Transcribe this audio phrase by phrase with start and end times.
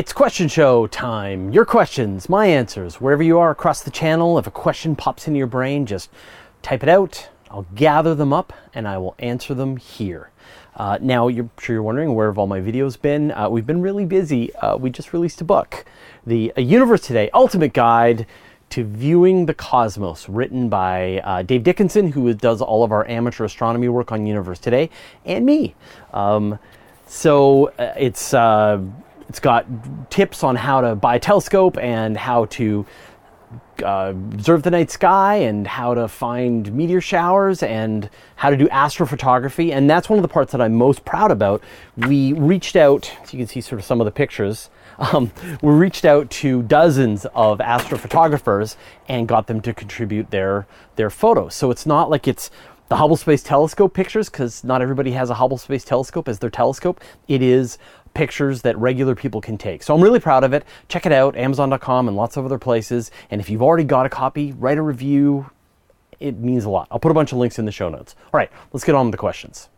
[0.00, 1.50] It's question show time.
[1.50, 4.38] Your questions, my answers, wherever you are across the channel.
[4.38, 6.08] If a question pops into your brain, just
[6.62, 7.28] type it out.
[7.50, 10.30] I'll gather them up and I will answer them here.
[10.74, 13.30] Uh, now, you're sure you're wondering where have all my videos been?
[13.32, 14.54] Uh, we've been really busy.
[14.54, 15.84] Uh, we just released a book,
[16.24, 18.24] the Universe Today Ultimate Guide
[18.70, 23.44] to Viewing the Cosmos, written by uh, Dave Dickinson, who does all of our amateur
[23.44, 24.88] astronomy work on Universe Today,
[25.26, 25.74] and me.
[26.14, 26.58] Um,
[27.06, 28.80] so uh, it's uh,
[29.30, 29.64] it's got
[30.10, 32.84] tips on how to buy a telescope and how to
[33.80, 38.66] uh, observe the night sky and how to find meteor showers and how to do
[38.70, 39.70] astrophotography.
[39.70, 41.62] And that's one of the parts that I'm most proud about.
[41.96, 44.68] We reached out, so you can see sort of some of the pictures.
[45.00, 48.76] Um, we reached out to dozens of astrophotographers
[49.08, 50.66] and got them to contribute their
[50.96, 51.54] their photos.
[51.54, 52.50] So it's not like it's
[52.90, 56.50] the Hubble Space Telescope pictures because not everybody has a Hubble Space Telescope as their
[56.50, 57.00] telescope.
[57.28, 57.78] It is
[58.20, 59.82] pictures that regular people can take.
[59.82, 60.62] So I'm really proud of it.
[60.88, 63.10] Check it out, Amazon.com and lots of other places.
[63.30, 65.48] And if you've already got a copy, write a review.
[66.18, 66.86] It means a lot.
[66.90, 68.14] I'll put a bunch of links in the show notes.
[68.26, 69.70] All right, let's get on with the questions.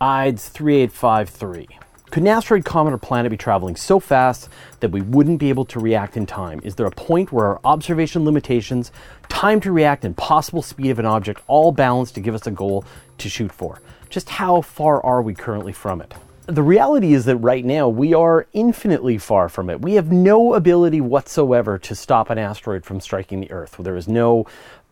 [0.00, 1.68] IDES 3853.
[2.10, 4.48] Could an asteroid, comet, or planet be traveling so fast
[4.80, 6.60] that we wouldn't be able to react in time?
[6.64, 8.90] Is there a point where our observation limitations,
[9.28, 12.50] time to react, and possible speed of an object all balance to give us a
[12.50, 12.84] goal
[13.18, 13.80] to shoot for?
[14.10, 16.14] Just how far are we currently from it?
[16.46, 19.82] The reality is that right now we are infinitely far from it.
[19.82, 23.76] We have no ability whatsoever to stop an asteroid from striking the Earth.
[23.78, 24.46] There is no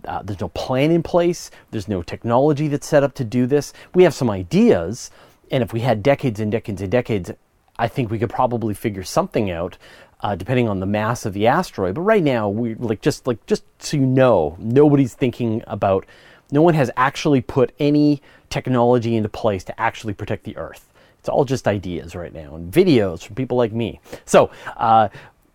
[0.05, 1.50] uh, there's no plan in place.
[1.70, 3.72] There's no technology that's set up to do this.
[3.94, 5.11] We have some ideas,
[5.50, 7.30] and if we had decades and decades and decades,
[7.78, 9.78] I think we could probably figure something out,
[10.20, 11.94] uh, depending on the mass of the asteroid.
[11.94, 16.05] But right now, we like just like just so you know, nobody's thinking about.
[16.50, 20.92] No one has actually put any technology into place to actually protect the Earth.
[21.25, 23.98] It's all just ideas right now and videos from people like me.
[24.27, 25.08] So uh,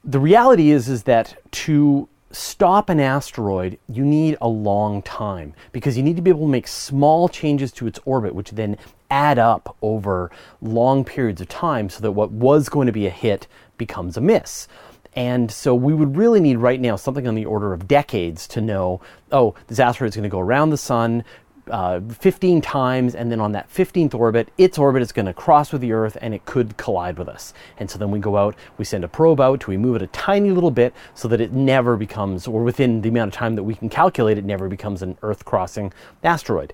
[0.04, 5.96] the reality is is that to stop an asteroid, you need a long time because
[5.96, 8.80] you need to be able to make small changes to its orbit, which then
[9.12, 13.12] add up over long periods of time so that what was going to be a
[13.12, 13.46] hit
[13.78, 14.68] becomes a miss.
[15.16, 18.62] And so we would really need right now something on the order of decades to
[18.62, 21.24] know, oh, this asteroid is going to go around the sun,
[21.70, 25.72] uh, 15 times, and then on that 15th orbit, its orbit is going to cross
[25.72, 27.54] with the Earth and it could collide with us.
[27.78, 30.08] And so then we go out, we send a probe out, we move it a
[30.08, 33.64] tiny little bit so that it never becomes, or within the amount of time that
[33.64, 35.94] we can calculate, it never becomes an Earth crossing
[36.24, 36.74] asteroid.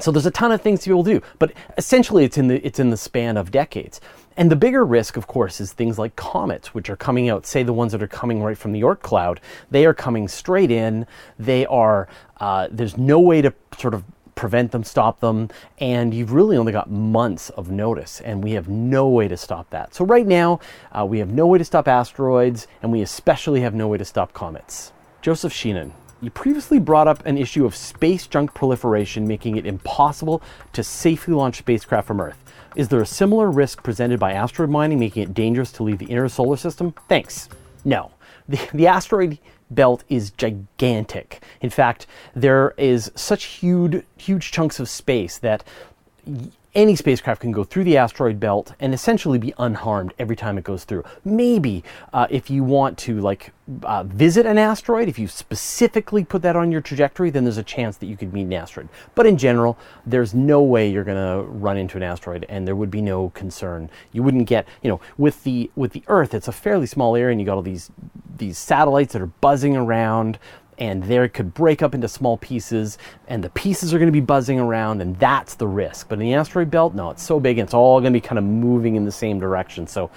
[0.00, 2.90] So there's a ton of things to do, but essentially it's in the it's in
[2.90, 4.00] the span of decades.
[4.38, 7.44] And the bigger risk, of course, is things like comets, which are coming out.
[7.44, 10.70] Say the ones that are coming right from the Oort cloud, they are coming straight
[10.70, 11.08] in.
[11.40, 12.06] They are
[12.36, 14.04] uh, there's no way to sort of
[14.36, 18.68] prevent them, stop them, and you've really only got months of notice, and we have
[18.68, 19.92] no way to stop that.
[19.92, 20.60] So right now,
[20.96, 24.04] uh, we have no way to stop asteroids, and we especially have no way to
[24.04, 24.92] stop comets.
[25.20, 25.90] Joseph Sheenan.
[26.20, 30.42] You previously brought up an issue of space junk proliferation, making it impossible
[30.72, 32.42] to safely launch spacecraft from Earth.
[32.74, 36.06] Is there a similar risk presented by asteroid mining, making it dangerous to leave the
[36.06, 36.92] inner solar system?
[37.08, 37.48] Thanks.
[37.84, 38.10] No.
[38.48, 39.38] The, the asteroid
[39.70, 41.40] belt is gigantic.
[41.60, 45.62] In fact, there is such huge, huge chunks of space that
[46.74, 50.64] any spacecraft can go through the asteroid belt and essentially be unharmed every time it
[50.64, 51.02] goes through.
[51.24, 53.52] Maybe uh, if you want to like
[53.82, 57.62] uh, visit an asteroid, if you specifically put that on your trajectory, then there's a
[57.62, 58.88] chance that you could meet an asteroid.
[59.14, 62.76] But in general, there's no way you're going to run into an asteroid, and there
[62.76, 63.90] would be no concern.
[64.12, 67.32] You wouldn't get, you know, with the with the Earth, it's a fairly small area,
[67.32, 67.90] and you got all these
[68.36, 70.38] these satellites that are buzzing around
[70.78, 74.12] and there it could break up into small pieces, and the pieces are going to
[74.12, 76.08] be buzzing around, and that's the risk.
[76.08, 78.20] But in the asteroid belt, no, it's so big, and it's all going to be
[78.20, 79.86] kind of moving in the same direction.
[79.86, 80.10] So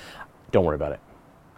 [0.51, 0.99] don't worry about it.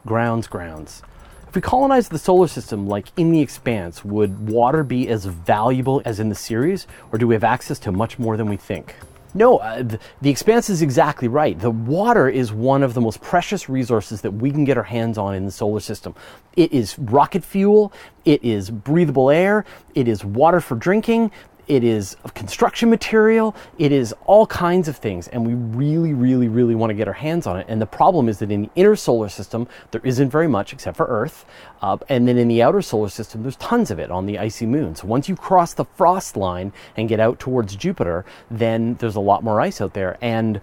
[0.06, 1.04] Grounds, grounds.
[1.48, 6.02] If we colonize the solar system like in the expanse, would water be as valuable
[6.04, 8.96] as in the series, or do we have access to much more than we think?
[9.34, 11.60] No, uh, the, the expanse is exactly right.
[11.60, 15.18] The water is one of the most precious resources that we can get our hands
[15.18, 16.14] on in the solar system.
[16.56, 17.92] It is rocket fuel,
[18.26, 19.66] it is breathable air,
[19.96, 21.32] it is water for drinking,
[21.68, 26.76] it is construction material, it is all kinds of things, and we really, really, really
[26.76, 27.66] want to get our hands on it.
[27.70, 30.98] And the problem is that in the inner solar system, there isn't very much except
[30.98, 31.46] for Earth.
[31.82, 34.66] Uh, and then in the outer solar system, there's tons of it on the icy
[34.66, 34.96] moon.
[34.96, 39.22] So once you cross the frost line and get out towards Jupiter, then there's a
[39.22, 40.18] lot more ice out there.
[40.22, 40.62] And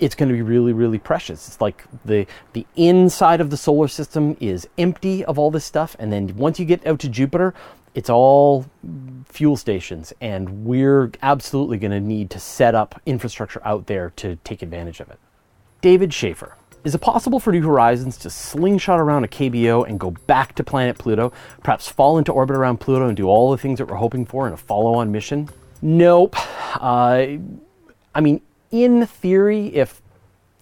[0.00, 1.46] it's going to be really, really precious.
[1.46, 5.94] It's like the the inside of the solar system is empty of all this stuff,
[5.98, 7.54] and then once you get out to Jupiter,
[7.94, 8.66] it's all
[9.26, 14.36] fuel stations, and we're absolutely going to need to set up infrastructure out there to
[14.44, 15.18] take advantage of it.
[15.80, 16.56] David Schaefer.
[16.84, 20.64] Is it possible for New Horizons to slingshot around a KBO and go back to
[20.64, 23.96] planet Pluto, perhaps fall into orbit around Pluto and do all the things that we're
[23.96, 25.48] hoping for in a follow on mission?
[25.80, 26.34] Nope.
[26.80, 27.36] Uh,
[28.14, 28.40] I mean,
[28.72, 30.02] in theory, if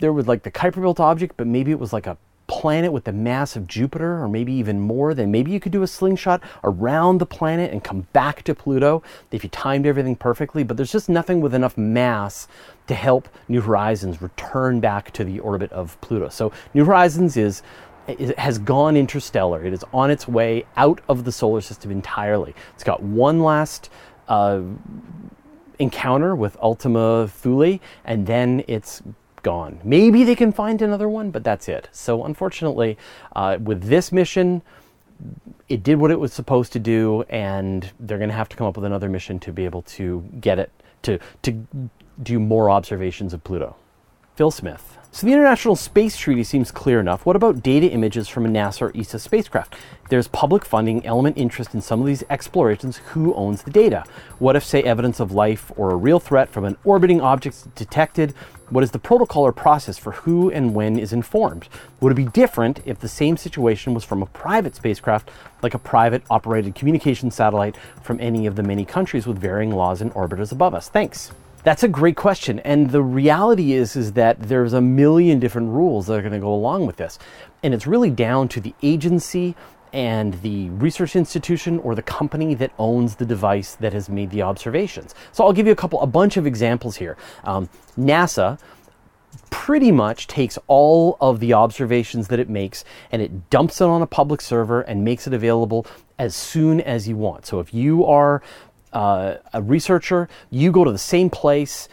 [0.00, 2.18] there was like the Kuiper belt object, but maybe it was like a
[2.50, 5.85] planet with the mass of Jupiter, or maybe even more, then maybe you could do
[5.85, 10.64] a slingshot around the planet and come back to Pluto if you timed everything perfectly.
[10.64, 12.49] But there's just nothing with enough mass
[12.88, 16.29] to help New Horizons return back to the orbit of Pluto.
[16.29, 17.62] So New Horizons is
[18.08, 19.64] it has gone interstellar.
[19.64, 22.52] It is on its way out of the solar system entirely.
[22.75, 23.91] It's got one last
[24.26, 24.62] uh,
[25.79, 29.05] encounter with Ultima Thule, and then it's
[29.42, 29.81] gone.
[29.84, 31.88] Maybe they can find another one, but that's it.
[31.92, 32.96] So, unfortunately,
[33.34, 34.62] uh, with this mission,
[35.69, 38.66] it did what it was supposed to do, and they're going to have to come
[38.66, 40.70] up with another mission to be able to get it
[41.02, 41.66] to to
[42.22, 43.76] do more observations of Pluto.
[44.34, 45.00] Phil Smith.
[45.12, 47.26] So the International Space Treaty seems clear enough.
[47.26, 49.74] What about data images from a NASA or ESA spacecraft?
[50.08, 52.98] There's public funding, element interest in some of these explorations.
[52.98, 54.04] Who owns the data?
[54.38, 57.62] What if, say, evidence of life or a real threat from an orbiting object is
[57.74, 58.34] detected?
[58.68, 61.68] What is the protocol or process for who and when is informed?
[62.00, 65.28] Would it be different if the same situation was from a private spacecraft,
[65.60, 70.00] like a private operated communication satellite from any of the many countries with varying laws
[70.00, 70.88] and orbiters above us?
[70.88, 71.32] Thanks.
[71.62, 72.58] That's a great question.
[72.60, 76.38] And the reality is is that there's a million different rules that are going to
[76.38, 77.18] go along with this.
[77.62, 79.54] And it's really down to the agency
[79.92, 84.42] and the research institution or the company that owns the device that has made the
[84.42, 85.14] observations.
[85.32, 87.16] So I'll give you a couple, a bunch of examples here.
[87.44, 87.68] Um,
[87.98, 88.58] NASA
[89.50, 94.02] pretty much takes all of the observations that it makes and it dumps it on
[94.02, 95.86] a public server and makes it available
[96.18, 97.46] as soon as you want.
[97.46, 98.42] So if you are
[98.92, 101.88] uh, a researcher, you go to the same place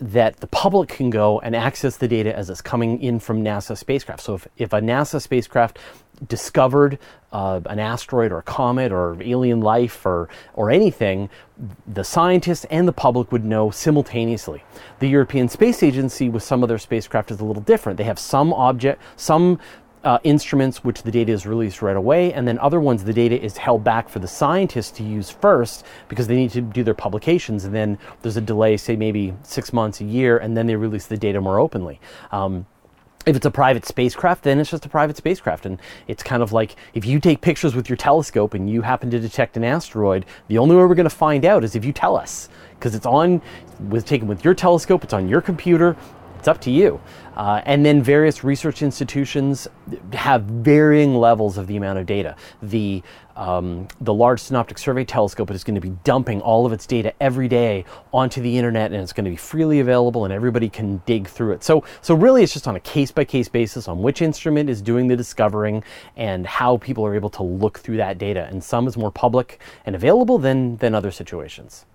[0.00, 3.76] that the public can go and access the data as it's coming in from NASA
[3.76, 4.22] spacecraft.
[4.22, 5.78] So if, if a NASA spacecraft
[6.26, 6.98] discovered
[7.32, 11.30] uh, an asteroid or a comet or alien life or, or anything,
[11.86, 14.64] the scientists and the public would know simultaneously.
[14.98, 17.98] The European Space Agency with some of their spacecraft is a little different.
[17.98, 19.58] They have some object, some
[20.04, 23.40] uh, instruments which the data is released right away, and then other ones the data
[23.40, 26.94] is held back for the scientists to use first because they need to do their
[26.94, 30.76] publications, and then there's a delay, say maybe six months, a year, and then they
[30.76, 32.00] release the data more openly.
[32.32, 32.66] Um,
[33.26, 35.66] if it's a private spacecraft, then it's just a private spacecraft.
[35.66, 39.10] And it's kind of like if you take pictures with your telescope and you happen
[39.10, 41.92] to detect an asteroid, the only way we're going to find out is if you
[41.92, 42.48] tell us.
[42.78, 43.42] Because it's on,
[43.90, 45.96] was taken with your telescope, it's on your computer,
[46.40, 47.00] it's up to you.
[47.36, 49.68] Uh, and then various research institutions
[50.14, 52.34] have varying levels of the amount of data.
[52.62, 53.02] The
[53.36, 57.14] um, the Large Synoptic Survey Telescope is going to be dumping all of its data
[57.20, 61.00] every day onto the internet, and it's going to be freely available, and everybody can
[61.06, 61.64] dig through it.
[61.64, 64.82] So, so really, it's just on a case by case basis on which instrument is
[64.82, 65.82] doing the discovering
[66.16, 68.46] and how people are able to look through that data.
[68.50, 71.86] And some is more public and available than than other situations.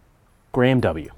[0.52, 1.12] Graham W.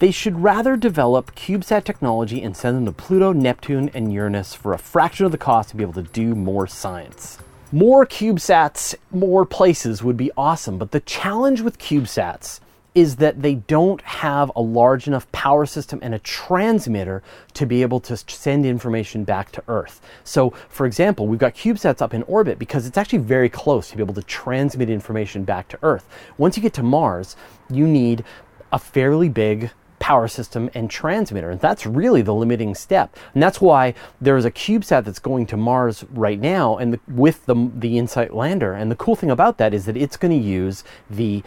[0.00, 4.72] They should rather develop CubeSat technology and send them to Pluto, Neptune, and Uranus for
[4.72, 7.38] a fraction of the cost to be able to do more science.
[7.70, 12.58] More CubeSats, more places would be awesome, but the challenge with CubeSats
[12.96, 17.82] is that they don't have a large enough power system and a transmitter to be
[17.82, 20.00] able to send information back to Earth.
[20.24, 23.96] So, for example, we've got CubeSats up in orbit because it's actually very close to
[23.96, 26.08] be able to transmit information back to Earth.
[26.36, 27.36] Once you get to Mars,
[27.70, 28.24] you need
[28.72, 29.70] a fairly big
[30.04, 31.48] power system and transmitter.
[31.48, 33.16] And that's really the limiting step.
[33.32, 37.00] And that's why there is a CubeSat that's going to Mars right now and the,
[37.08, 38.74] with the, the InSight lander.
[38.74, 41.42] And the cool thing about that is that it's going to use the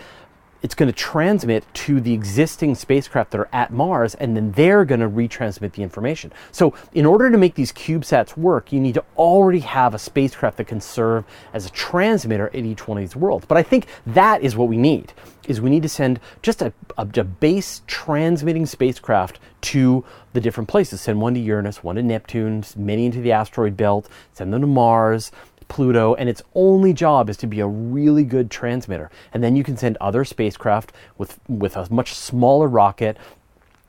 [0.62, 4.86] it's going to transmit to the existing spacecraft that are at Mars, and then they're
[4.86, 6.32] going to retransmit the information.
[6.52, 10.58] So, in order to make these CubeSats work, you need to already have a spacecraft
[10.58, 13.46] that can serve as a transmitter at each one of these worlds.
[13.46, 15.14] But I think that is what we need:
[15.48, 20.70] is we need to send just a, a, a base transmitting spacecraft to the different
[20.70, 21.02] places.
[21.02, 24.10] Send one to Uranus, one to Neptune, many into the asteroid belt.
[24.34, 25.32] Send them to Mars
[25.68, 29.10] Pluto, and its only job is to be a really good transmitter.
[29.34, 33.18] And then you can send other spacecraft with, with a much smaller rocket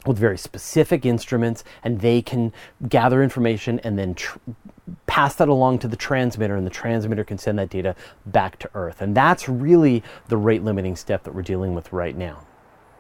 [0.07, 2.53] with very specific instruments, and they can
[2.89, 4.39] gather information and then tr-
[5.07, 7.95] pass that along to the transmitter, and the transmitter can send that data
[8.25, 9.03] back to Earth.
[9.03, 12.47] And that's really the rate limiting step that we're dealing with right now.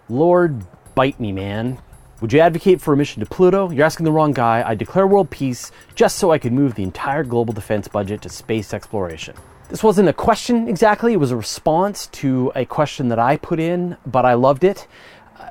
[0.08, 1.78] Lord, bite me, man.
[2.20, 3.70] Would you advocate for a mission to Pluto?
[3.70, 4.64] You're asking the wrong guy.
[4.66, 8.28] I declare world peace just so I could move the entire global defense budget to
[8.28, 9.37] space exploration.
[9.68, 13.60] This wasn't a question exactly, it was a response to a question that I put
[13.60, 14.88] in, but I loved it.
[15.38, 15.50] Uh,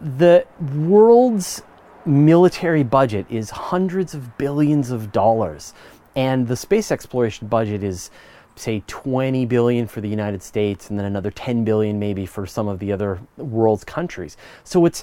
[0.00, 1.62] the world's
[2.06, 5.74] military budget is hundreds of billions of dollars,
[6.14, 8.10] and the space exploration budget is
[8.56, 12.68] say 20 billion for the United States and then another 10 billion maybe for some
[12.68, 14.36] of the other world's countries.
[14.62, 15.02] So it's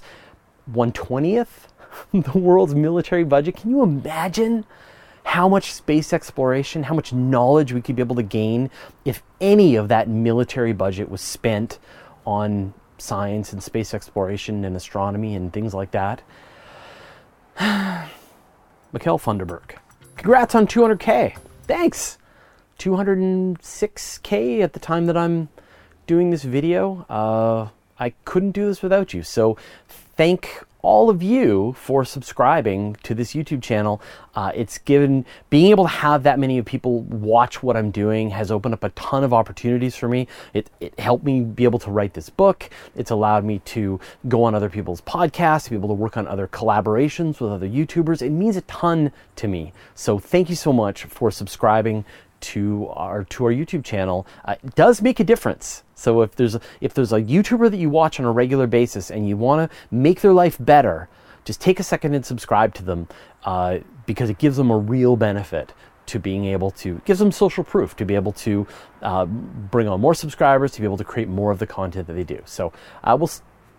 [0.71, 1.67] 120th
[2.13, 3.57] the world's military budget.
[3.57, 4.65] Can you imagine
[5.23, 8.69] how much space exploration, how much knowledge we could be able to gain
[9.05, 11.79] if any of that military budget was spent
[12.25, 16.21] on science and space exploration and astronomy and things like that?
[18.93, 19.77] Mikhail Funderburk.
[20.17, 21.37] Congrats on 200K.
[21.63, 22.17] Thanks.
[22.79, 25.49] 206K at the time that I'm
[26.07, 27.05] doing this video.
[27.07, 29.21] Uh, I couldn't do this without you.
[29.21, 29.57] So
[30.21, 33.99] thank all of you for subscribing to this YouTube channel.
[34.35, 38.51] Uh, it's given being able to have that many people watch what I'm doing has
[38.51, 40.27] opened up a ton of opportunities for me.
[40.53, 42.69] It, it helped me be able to write this book.
[42.95, 46.27] It's allowed me to go on other people's podcasts, to be able to work on
[46.27, 48.21] other collaborations with other YouTubers.
[48.21, 49.73] It means a ton to me.
[49.95, 52.05] So thank you so much for subscribing
[52.41, 54.27] to our to our YouTube channel.
[54.45, 55.83] Uh, does make a difference.
[55.95, 59.11] So if there's a, if there's a YouTuber that you watch on a regular basis
[59.11, 61.09] and you want to make their life better,
[61.45, 63.07] just take a second and subscribe to them
[63.43, 65.73] uh, because it gives them a real benefit
[66.07, 68.67] to being able to gives them social proof to be able to
[69.01, 72.13] uh, bring on more subscribers to be able to create more of the content that
[72.13, 72.41] they do.
[72.45, 73.29] So uh, we'll,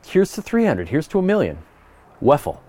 [0.06, 0.88] here's to 300.
[0.88, 1.58] Here's to a million.
[2.22, 2.60] Weffel,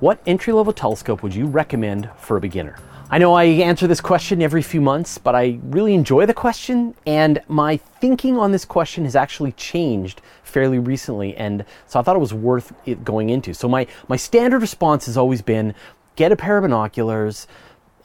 [0.00, 2.76] what entry level telescope would you recommend for a beginner?
[3.12, 6.94] I know I answer this question every few months, but I really enjoy the question,
[7.04, 12.16] and my thinking on this question has actually changed fairly recently, and so I thought
[12.16, 13.52] it was worth it going into.
[13.52, 15.74] So my my standard response has always been
[16.16, 17.46] get a pair of binoculars.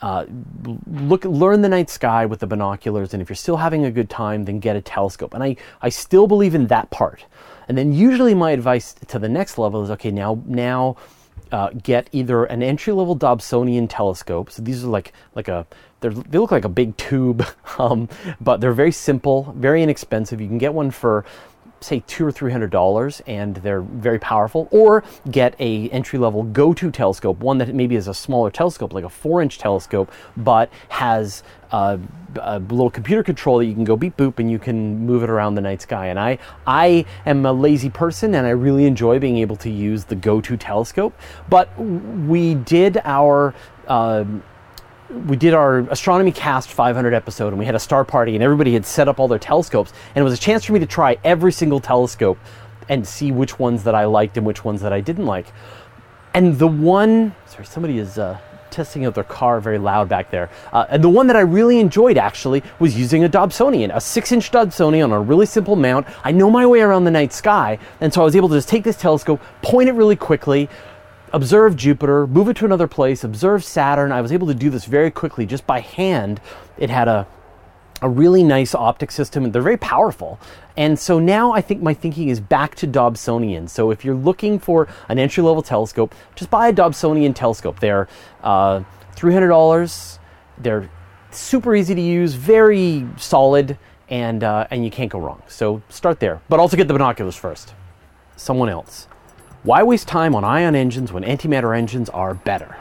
[0.01, 0.25] Uh,
[0.85, 4.09] look, learn the night sky with the binoculars, and if you're still having a good
[4.09, 5.33] time, then get a telescope.
[5.33, 7.25] And I, I still believe in that part.
[7.69, 10.97] And then usually my advice to the next level is okay, now, now
[11.51, 14.51] uh, get either an entry level Dobsonian telescope.
[14.51, 15.66] So these are like like a
[16.00, 17.46] they look like a big tube,
[17.80, 18.08] um,
[18.39, 20.39] but they're very simple, very inexpensive.
[20.39, 21.25] You can get one for
[21.81, 26.43] say two or three hundred dollars and they're very powerful or get a entry level
[26.43, 30.69] go-to telescope one that maybe is a smaller telescope like a four inch telescope but
[30.89, 32.00] has a,
[32.38, 35.29] a, little computer control that you can go beep boop and you can move it
[35.29, 36.07] around the night sky.
[36.07, 40.05] And i i am a lazy person and i really enjoy being able to use
[40.05, 41.13] the go-to telescope
[41.50, 43.53] but we did our
[43.88, 44.25] uh,
[45.09, 48.73] we did our astronomy cast 500 episode and we had a star party and everybody
[48.73, 51.17] had set up all their telescopes and it was a chance for me to try
[51.23, 52.37] every single telescope
[52.89, 55.47] and see which ones that I liked and which ones that I didn't like.
[56.33, 58.37] And the one, sorry, somebody is uh,
[58.69, 60.49] testing out their car very loud back there.
[60.71, 64.31] Uh, and the one that I really enjoyed actually was using a Dobsonian, a six
[64.31, 66.05] inch Dobsonian on a really simple mount.
[66.23, 68.69] I know my way around the night sky, and so I was able to just
[68.69, 70.69] take this telescope, point it really quickly,
[71.34, 74.12] observe Jupiter, move it to another place, observe Saturn.
[74.12, 76.39] I was able to do this very quickly just by hand.
[76.77, 77.27] It had a
[78.01, 80.39] a really nice optic system and they're very powerful.
[80.75, 83.69] And so now I think my thinking is back to Dobsonian.
[83.69, 87.79] So if you're looking for an entry level telescope, just buy a Dobsonian telescope.
[87.79, 88.07] They're
[88.43, 88.84] uh,
[89.15, 90.19] $300.
[90.60, 90.89] They're
[91.31, 93.77] super easy to use, very solid,
[94.10, 95.41] and, uh, and you can't go wrong.
[95.48, 96.41] So start there.
[96.50, 97.74] But also get the binoculars first.
[98.36, 99.07] Someone else.
[99.67, 102.77] Why waste time on ion engines when antimatter engines are better?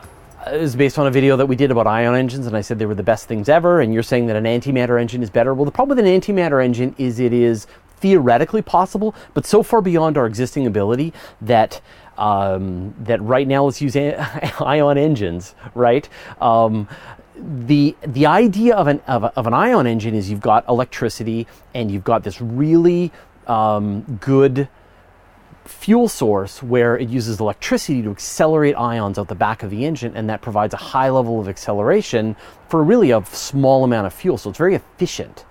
[0.47, 2.79] It was based on a video that we did about ion engines, and I said
[2.79, 5.53] they were the best things ever, and you're saying that an antimatter engine is better.
[5.53, 7.67] Well, the problem with an antimatter engine is it is
[7.97, 11.81] theoretically possible, but so far beyond our existing ability that
[12.19, 13.97] um, that right now let's use
[14.61, 16.09] ion engines, right?
[16.41, 16.87] Um,
[17.35, 21.49] the the idea of an of, a, of, an ion engine is you've got electricity
[21.75, 23.11] and you've got this really
[23.49, 24.69] um, good
[25.67, 30.17] fuel source where it uses electricity to accelerate ions out the back of the engine,
[30.17, 32.37] and that provides a high level of acceleration
[32.69, 34.39] for really a small amount of fuel.
[34.39, 35.45] So it's very efficient.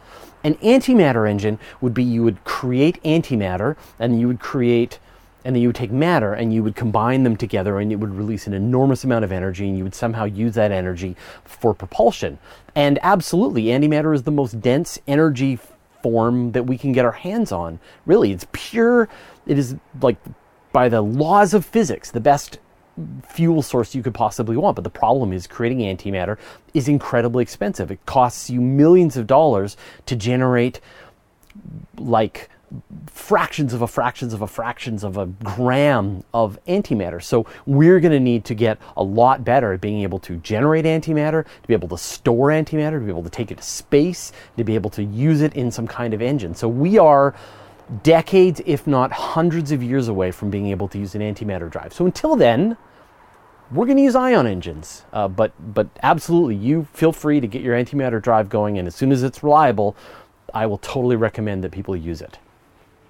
[0.44, 5.00] An antimatter engine would be you would create antimatter, and you would create
[5.46, 8.16] and then you would take matter and you would combine them together and it would
[8.16, 12.40] release an enormous amount of energy and you would somehow use that energy for propulsion.
[12.74, 15.60] And absolutely, antimatter is the most dense energy
[16.06, 17.80] form that we can get our hands on.
[18.06, 19.10] Really, it's pure,
[19.48, 20.18] it is like
[20.72, 22.60] by the laws of physics, the best
[23.28, 24.76] fuel source you could possibly want.
[24.76, 26.38] But the problem is creating antimatter
[26.76, 27.90] is incredibly expensive.
[27.90, 30.80] It costs you millions of dollars to generate
[31.98, 32.52] like
[33.08, 37.22] fractions of a fractions of a fractions of a gram of antimatter.
[37.22, 40.86] So we're going to need to get a lot better at being able to generate
[40.86, 44.32] antimatter, to be able to store antimatter, to be able to take it to space,
[44.58, 46.56] to be able to use it in some kind of engine.
[46.56, 47.36] So we are
[48.04, 51.94] decades, if not hundreds of years away from being able to use an antimatter drive.
[51.94, 52.78] So until then,
[53.72, 55.06] we're going to use ion engines.
[55.14, 58.96] Uh, but but absolutely, you feel free to get your antimatter drive going, and as
[58.96, 59.96] soon as it's reliable,
[60.54, 62.40] I will totally recommend that people use it.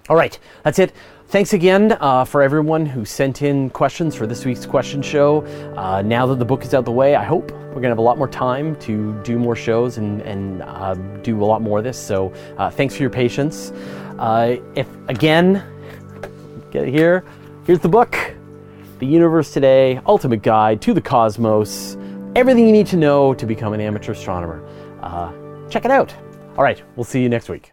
[0.08, 0.92] All right, that's it.
[1.28, 5.44] Thanks again uh, for everyone who sent in questions for this week's question show.
[5.76, 7.98] Uh, now that the book is out the way, I hope we're going to have
[7.98, 11.78] a lot more time to do more shows and, and uh, do a lot more
[11.78, 11.98] of this.
[11.98, 13.72] So uh, thanks for your patience.
[14.16, 15.64] Uh, if again,
[16.70, 17.24] get here.
[17.66, 18.16] Here's the book,
[19.00, 21.96] The Universe Today: Ultimate Guide to the Cosmos.
[22.36, 24.64] Everything you need to know to become an amateur astronomer.
[25.02, 25.32] Uh,
[25.68, 26.14] check it out.
[26.56, 27.72] All right, we'll see you next week.